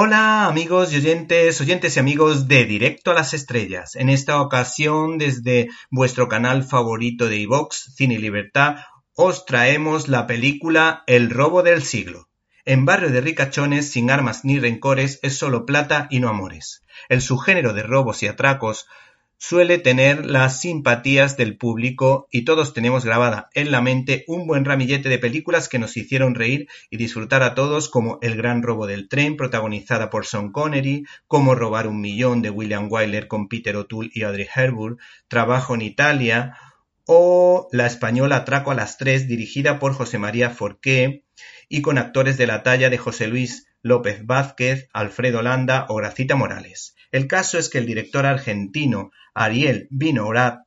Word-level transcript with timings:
Hola 0.00 0.46
amigos 0.46 0.92
y 0.92 0.98
oyentes, 0.98 1.60
oyentes 1.60 1.96
y 1.96 1.98
amigos 1.98 2.46
de 2.46 2.66
Directo 2.66 3.10
a 3.10 3.14
las 3.14 3.34
Estrellas. 3.34 3.96
En 3.96 4.08
esta 4.10 4.40
ocasión, 4.40 5.18
desde 5.18 5.66
vuestro 5.90 6.28
canal 6.28 6.62
favorito 6.62 7.28
de 7.28 7.38
iVox, 7.38 7.94
Cine 7.96 8.16
Libertad, 8.16 8.76
os 9.16 9.44
traemos 9.44 10.06
la 10.06 10.28
película 10.28 11.02
El 11.08 11.30
robo 11.30 11.64
del 11.64 11.82
siglo. 11.82 12.28
En 12.64 12.84
barrio 12.84 13.10
de 13.10 13.22
ricachones, 13.22 13.90
sin 13.90 14.12
armas 14.12 14.44
ni 14.44 14.60
rencores, 14.60 15.18
es 15.22 15.36
solo 15.36 15.66
plata 15.66 16.06
y 16.10 16.20
no 16.20 16.28
amores. 16.28 16.84
El 17.08 17.20
subgénero 17.20 17.72
de 17.72 17.82
robos 17.82 18.22
y 18.22 18.28
atracos 18.28 18.86
suele 19.38 19.78
tener 19.78 20.26
las 20.26 20.60
simpatías 20.60 21.36
del 21.36 21.56
público 21.56 22.26
y 22.30 22.42
todos 22.42 22.74
tenemos 22.74 23.04
grabada 23.04 23.48
en 23.54 23.70
la 23.70 23.80
mente 23.80 24.24
un 24.26 24.48
buen 24.48 24.64
ramillete 24.64 25.08
de 25.08 25.18
películas 25.18 25.68
que 25.68 25.78
nos 25.78 25.96
hicieron 25.96 26.34
reír 26.34 26.68
y 26.90 26.96
disfrutar 26.96 27.44
a 27.44 27.54
todos 27.54 27.88
como 27.88 28.18
El 28.20 28.36
gran 28.36 28.62
robo 28.62 28.88
del 28.88 29.08
tren 29.08 29.36
protagonizada 29.36 30.10
por 30.10 30.26
Sean 30.26 30.50
Connery, 30.50 31.04
Cómo 31.28 31.54
robar 31.54 31.86
un 31.86 32.00
millón 32.00 32.42
de 32.42 32.50
William 32.50 32.88
Wyler 32.90 33.28
con 33.28 33.48
Peter 33.48 33.76
O'Toole 33.76 34.10
y 34.12 34.24
Audrey 34.24 34.48
Hepburn, 34.52 34.98
Trabajo 35.28 35.74
en 35.76 35.82
Italia 35.82 36.56
o 37.06 37.68
la 37.70 37.86
española 37.86 38.36
Atraco 38.36 38.72
a 38.72 38.74
las 38.74 38.98
tres 38.98 39.28
dirigida 39.28 39.78
por 39.78 39.94
José 39.94 40.18
María 40.18 40.50
Forqué 40.50 41.24
y 41.68 41.80
con 41.80 41.96
actores 41.96 42.38
de 42.38 42.48
la 42.48 42.64
talla 42.64 42.90
de 42.90 42.98
José 42.98 43.28
Luis 43.28 43.68
López 43.82 44.26
Vázquez, 44.26 44.88
Alfredo 44.92 45.42
Landa 45.42 45.86
o 45.88 45.94
Gracita 45.94 46.34
Morales. 46.34 46.96
El 47.10 47.26
caso 47.26 47.58
es 47.58 47.68
que 47.68 47.78
el 47.78 47.86
director 47.86 48.26
argentino 48.26 49.10
Ariel 49.34 49.88
Vinorat, 49.90 50.60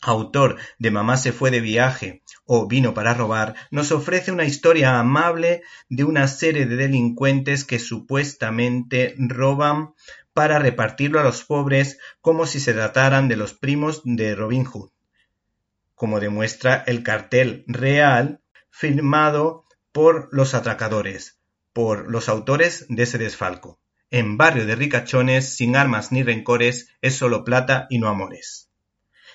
autor 0.00 0.58
de 0.78 0.90
Mamá 0.90 1.16
se 1.16 1.32
fue 1.32 1.50
de 1.50 1.60
viaje 1.60 2.22
o 2.44 2.66
Vino 2.66 2.94
para 2.94 3.14
robar, 3.14 3.54
nos 3.70 3.92
ofrece 3.92 4.30
una 4.30 4.44
historia 4.44 4.98
amable 4.98 5.62
de 5.88 6.04
una 6.04 6.28
serie 6.28 6.66
de 6.66 6.76
delincuentes 6.76 7.64
que 7.64 7.78
supuestamente 7.78 9.14
roban 9.18 9.94
para 10.32 10.58
repartirlo 10.58 11.18
a 11.18 11.24
los 11.24 11.44
pobres 11.44 11.98
como 12.20 12.46
si 12.46 12.60
se 12.60 12.72
trataran 12.72 13.28
de 13.28 13.36
los 13.36 13.54
primos 13.54 14.02
de 14.04 14.34
Robin 14.34 14.64
Hood, 14.64 14.90
como 15.94 16.20
demuestra 16.20 16.84
el 16.86 17.02
cartel 17.02 17.64
real 17.66 18.40
firmado 18.70 19.64
por 19.92 20.28
los 20.30 20.54
atracadores, 20.54 21.38
por 21.72 22.10
los 22.10 22.28
autores 22.28 22.86
de 22.88 23.02
ese 23.02 23.18
desfalco. 23.18 23.80
En 24.10 24.36
barrio 24.36 24.66
de 24.66 24.76
ricachones, 24.76 25.56
sin 25.56 25.74
armas 25.76 26.12
ni 26.12 26.22
rencores, 26.22 26.88
es 27.02 27.16
solo 27.16 27.44
plata 27.44 27.86
y 27.90 27.98
no 27.98 28.08
amores. 28.08 28.70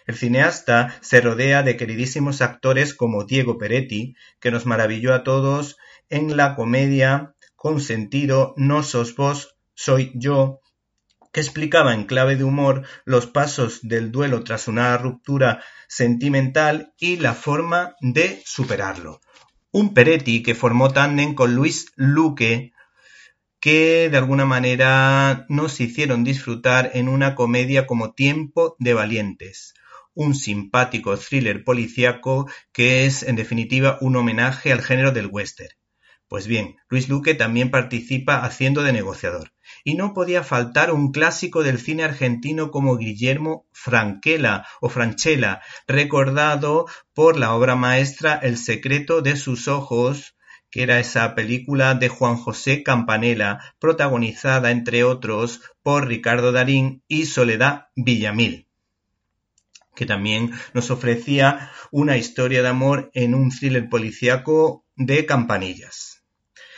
El 0.07 0.15
cineasta 0.15 0.97
se 1.01 1.21
rodea 1.21 1.61
de 1.61 1.77
queridísimos 1.77 2.41
actores 2.41 2.93
como 2.95 3.25
Diego 3.25 3.57
Peretti, 3.57 4.15
que 4.39 4.51
nos 4.51 4.65
maravilló 4.65 5.13
a 5.13 5.23
todos 5.23 5.77
en 6.09 6.37
la 6.37 6.55
comedia 6.55 7.35
con 7.55 7.79
sentido 7.81 8.53
No 8.57 8.81
sos 8.81 9.15
vos, 9.15 9.55
soy 9.75 10.11
yo, 10.15 10.61
que 11.31 11.41
explicaba 11.41 11.93
en 11.93 12.05
clave 12.05 12.35
de 12.35 12.43
humor 12.43 12.85
los 13.05 13.27
pasos 13.27 13.79
del 13.83 14.11
duelo 14.11 14.43
tras 14.43 14.67
una 14.67 14.97
ruptura 14.97 15.63
sentimental 15.87 16.93
y 16.97 17.17
la 17.17 17.33
forma 17.33 17.95
de 18.01 18.41
superarlo. 18.45 19.21
Un 19.71 19.93
Peretti 19.93 20.43
que 20.43 20.55
formó 20.55 20.91
tándem 20.91 21.35
con 21.35 21.55
Luis 21.55 21.91
Luque 21.95 22.73
que 23.61 24.09
de 24.09 24.17
alguna 24.17 24.45
manera 24.45 25.45
nos 25.47 25.79
hicieron 25.79 26.23
disfrutar 26.23 26.91
en 26.95 27.07
una 27.07 27.35
comedia 27.35 27.85
como 27.85 28.13
Tiempo 28.13 28.75
de 28.79 28.95
Valientes, 28.95 29.75
un 30.15 30.33
simpático 30.33 31.15
thriller 31.15 31.63
policíaco 31.63 32.49
que 32.73 33.05
es 33.05 33.21
en 33.21 33.35
definitiva 33.35 33.99
un 34.01 34.15
homenaje 34.15 34.73
al 34.73 34.81
género 34.81 35.11
del 35.11 35.27
western. 35.27 35.69
Pues 36.27 36.47
bien, 36.47 36.77
Luis 36.89 37.07
Luque 37.07 37.35
también 37.35 37.69
participa 37.69 38.43
haciendo 38.43 38.83
de 38.83 38.93
negociador. 38.93 39.51
Y 39.83 39.95
no 39.95 40.13
podía 40.13 40.43
faltar 40.43 40.91
un 40.91 41.11
clásico 41.11 41.61
del 41.61 41.77
cine 41.77 42.03
argentino 42.03 42.71
como 42.71 42.97
Guillermo 42.97 43.67
Franquela 43.73 44.65
o 44.79 44.89
Franchella, 44.89 45.61
recordado 45.87 46.87
por 47.13 47.37
la 47.37 47.53
obra 47.53 47.75
maestra 47.75 48.39
El 48.41 48.57
secreto 48.57 49.21
de 49.21 49.35
sus 49.35 49.67
ojos, 49.67 50.35
que 50.71 50.83
era 50.83 50.99
esa 50.99 51.35
película 51.35 51.93
de 51.93 52.09
Juan 52.09 52.37
José 52.37 52.81
Campanella, 52.81 53.59
protagonizada, 53.77 54.71
entre 54.71 55.03
otros, 55.03 55.61
por 55.83 56.07
Ricardo 56.07 56.51
Darín 56.51 57.03
y 57.07 57.25
Soledad 57.25 57.87
Villamil 57.95 58.67
que 59.95 60.05
también 60.05 60.51
nos 60.73 60.89
ofrecía 60.89 61.69
una 61.91 62.17
historia 62.17 62.61
de 62.61 62.69
amor 62.69 63.11
en 63.13 63.35
un 63.35 63.51
thriller 63.51 63.89
policíaco 63.89 64.85
de 64.95 65.25
campanillas. 65.25 66.23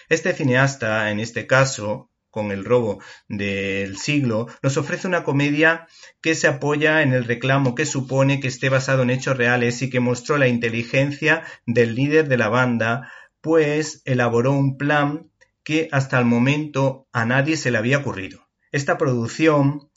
Este 0.10 0.34
cineasta, 0.34 1.10
en 1.12 1.20
este 1.20 1.48
caso, 1.48 2.10
con 2.30 2.52
el 2.52 2.66
robo 2.66 3.00
del 3.28 3.98
siglo, 3.98 4.48
nos 4.64 4.76
ofrece 4.78 5.08
una 5.08 5.24
comedia 5.24 5.88
que 6.22 6.34
se 6.34 6.48
apoya 6.48 7.04
en 7.04 7.14
el 7.14 7.26
reclamo 7.26 7.76
que 7.76 7.86
supone 7.86 8.40
que 8.40 8.48
esté 8.48 8.70
basado 8.70 9.04
en 9.04 9.12
hechos 9.12 9.38
reales 9.38 9.82
y 9.84 9.90
que 9.90 10.00
mostró 10.00 10.38
la 10.38 10.48
inteligencia 10.48 11.44
del 11.68 11.96
líder 11.96 12.28
de 12.28 12.38
la 12.38 12.50
banda 12.50 13.12
pues 13.44 14.02
elaboró 14.06 14.54
un 14.54 14.78
plan 14.78 15.30
que 15.66 15.90
hasta 15.92 16.18
el 16.18 16.24
momento 16.24 17.10
a 17.12 17.26
nadie 17.26 17.58
se 17.58 17.72
le 17.72 17.78
había 17.78 17.98
ocurrido. 17.98 18.48
Esta 18.72 18.98
producción 18.98 19.92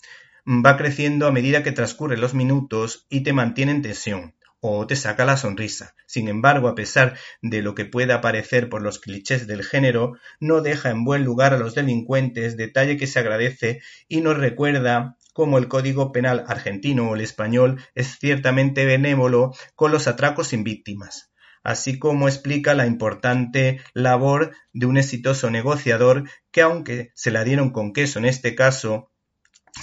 va 0.44 0.76
creciendo 0.76 1.28
a 1.28 1.32
medida 1.32 1.62
que 1.62 1.70
transcurren 1.70 2.20
los 2.20 2.34
minutos 2.34 3.06
y 3.08 3.22
te 3.22 3.32
mantiene 3.32 3.70
en 3.70 3.82
tensión 3.82 4.34
o 4.58 4.84
te 4.88 4.96
saca 4.96 5.24
la 5.24 5.36
sonrisa. 5.36 5.94
Sin 6.08 6.26
embargo, 6.26 6.66
a 6.66 6.74
pesar 6.74 7.16
de 7.40 7.62
lo 7.62 7.76
que 7.76 7.84
pueda 7.84 8.20
parecer 8.20 8.68
por 8.68 8.82
los 8.82 8.98
clichés 8.98 9.46
del 9.46 9.62
género, 9.62 10.14
no 10.40 10.60
deja 10.60 10.90
en 10.90 11.04
buen 11.04 11.22
lugar 11.22 11.54
a 11.54 11.58
los 11.58 11.76
delincuentes, 11.76 12.56
detalle 12.56 12.96
que 12.96 13.06
se 13.06 13.20
agradece 13.20 13.80
y 14.08 14.22
nos 14.22 14.38
recuerda 14.38 15.16
cómo 15.32 15.58
el 15.58 15.68
Código 15.68 16.10
Penal 16.10 16.42
argentino 16.48 17.10
o 17.10 17.14
el 17.14 17.20
español 17.20 17.80
es 17.94 18.18
ciertamente 18.18 18.86
benévolo 18.86 19.52
con 19.76 19.92
los 19.92 20.08
atracos 20.08 20.48
sin 20.48 20.64
víctimas 20.64 21.30
así 21.66 21.98
como 21.98 22.28
explica 22.28 22.74
la 22.74 22.86
importante 22.86 23.80
labor 23.92 24.54
de 24.72 24.86
un 24.86 24.96
exitoso 24.96 25.50
negociador 25.50 26.30
que 26.52 26.62
aunque 26.62 27.10
se 27.16 27.32
la 27.32 27.42
dieron 27.42 27.70
con 27.70 27.92
queso 27.92 28.20
en 28.20 28.24
este 28.24 28.54
caso, 28.54 29.10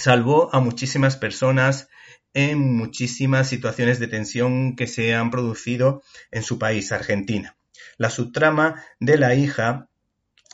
salvó 0.00 0.48
a 0.54 0.60
muchísimas 0.60 1.18
personas 1.18 1.88
en 2.32 2.74
muchísimas 2.74 3.48
situaciones 3.48 3.98
de 3.98 4.08
tensión 4.08 4.76
que 4.76 4.86
se 4.86 5.14
han 5.14 5.30
producido 5.30 6.02
en 6.30 6.42
su 6.42 6.58
país, 6.58 6.90
Argentina. 6.90 7.58
La 7.98 8.08
subtrama 8.08 8.82
de 8.98 9.18
la 9.18 9.34
hija 9.34 9.90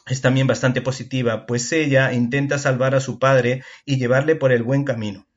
es 0.09 0.21
también 0.23 0.49
bastante 0.49 0.83
positiva, 0.83 1.47
pues 1.47 1.71
ella 1.71 2.13
intenta 2.13 2.59
salvar 2.59 2.97
a 2.97 3.01
su 3.01 3.21
padre 3.21 3.63
y 3.85 3.99
llevarle 3.99 4.35
por 4.35 4.51
el 4.51 4.65
buen 4.65 4.83
camino, 4.83 5.29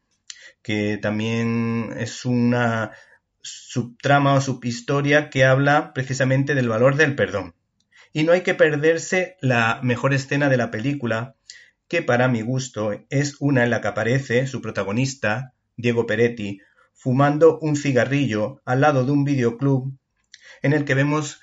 que 0.64 0.98
también 0.98 1.94
es 2.00 2.25
una 2.25 2.94
subtrama 3.44 4.34
o 4.34 4.42
subhistoria 4.42 5.30
que 5.30 5.46
habla 5.46 5.94
precisamente 5.94 6.56
del 6.56 6.70
valor 6.70 6.96
del 6.96 7.16
perdón. 7.16 7.54
Y 8.14 8.24
no 8.24 8.31
hay 8.31 8.42
que 8.42 8.56
perderse 8.56 9.38
la 9.42 9.80
mejor 9.84 10.14
escena 10.14 10.50
de 10.50 10.58
la 10.58 10.72
película, 10.72 11.36
que 11.88 12.02
para 12.02 12.28
mi 12.28 12.42
gusto 12.42 12.92
es 13.09 13.36
una 13.40 13.64
en 13.64 13.70
la 13.70 13.81
que 13.81 13.90
aparece 13.90 14.48
su 14.48 14.62
protagonista, 14.62 15.54
Diego 15.76 16.08
Peretti, 16.08 16.59
fumando 16.94 17.59
un 17.59 17.76
cigarrillo 17.76 18.62
al 18.66 18.81
lado 18.81 19.06
de 19.06 19.12
un 19.12 19.26
videoclub 19.26 19.94
en 20.62 20.74
el 20.74 20.86
que 20.86 20.96
vemos 20.96 21.42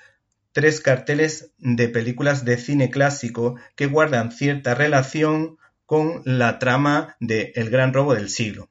tres 0.51 0.81
carteles 0.81 1.51
de 1.57 1.87
películas 1.87 2.43
de 2.43 2.57
cine 2.57 2.89
clásico 2.89 3.55
que 3.75 3.85
guardan 3.85 4.31
cierta 4.31 4.73
relación 4.73 5.57
con 5.85 6.21
la 6.25 6.59
trama 6.59 7.15
de 7.19 7.51
El 7.55 7.69
gran 7.69 7.93
robo 7.93 8.13
del 8.15 8.29
siglo, 8.29 8.69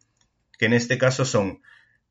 que 0.59 0.67
en 0.67 0.73
este 0.73 0.99
caso 0.99 1.25
son 1.25 1.63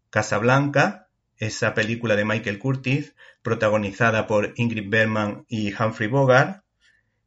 Casablanca, 0.09 1.08
esa 1.39 1.73
película 1.73 2.16
de 2.16 2.25
Michael 2.25 2.59
Curtis, 2.59 3.16
protagonizada 3.41 4.27
por 4.27 4.53
Ingrid 4.57 4.89
Bergman 4.89 5.45
y 5.47 5.73
Humphrey 5.73 6.09
Bogart, 6.09 6.63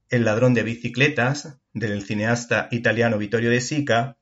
El 0.08 0.24
ladrón 0.24 0.54
de 0.54 0.62
bicicletas, 0.62 1.58
del 1.72 2.02
cineasta 2.02 2.68
italiano 2.70 3.18
Vittorio 3.18 3.50
De 3.50 3.60
Sica, 3.60 4.18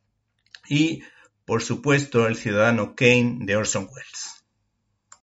y, 0.68 1.02
por 1.44 1.62
supuesto, 1.62 2.28
El 2.28 2.36
ciudadano 2.36 2.94
Kane 2.94 3.38
de 3.40 3.56
Orson 3.56 3.88
Welles. 3.90 4.39